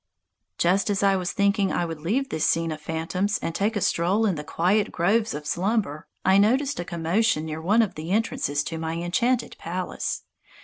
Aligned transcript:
Just 0.57 0.89
as 0.89 1.03
I 1.03 1.15
was 1.15 1.31
thinking 1.31 1.71
I 1.71 1.85
would 1.85 2.01
leave 2.01 2.29
this 2.29 2.43
scene 2.49 2.71
of 2.71 2.81
phantoms 2.81 3.37
and 3.37 3.53
take 3.53 3.75
a 3.75 3.81
stroll 3.81 4.25
in 4.25 4.33
the 4.33 4.43
quiet 4.43 4.91
groves 4.91 5.35
of 5.35 5.45
Slumber 5.45 6.07
I 6.25 6.39
noticed 6.39 6.79
a 6.79 6.85
commotion 6.85 7.45
near 7.45 7.61
one 7.61 7.83
of 7.83 7.93
the 7.93 8.09
entrances 8.09 8.63
to 8.63 8.79
my 8.79 8.93
enchanted 8.95 9.55
palace. 9.59 10.23